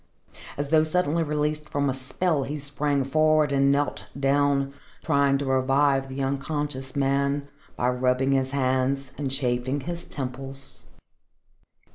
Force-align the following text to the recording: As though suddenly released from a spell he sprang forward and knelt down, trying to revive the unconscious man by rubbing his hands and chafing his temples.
As 0.57 0.69
though 0.69 0.83
suddenly 0.83 1.21
released 1.21 1.69
from 1.69 1.87
a 1.87 1.93
spell 1.93 2.41
he 2.41 2.57
sprang 2.57 3.03
forward 3.03 3.51
and 3.51 3.71
knelt 3.71 4.07
down, 4.19 4.73
trying 5.03 5.37
to 5.37 5.45
revive 5.45 6.09
the 6.09 6.23
unconscious 6.23 6.95
man 6.95 7.47
by 7.75 7.87
rubbing 7.91 8.31
his 8.31 8.49
hands 8.49 9.11
and 9.19 9.29
chafing 9.29 9.81
his 9.81 10.03
temples. 10.05 10.87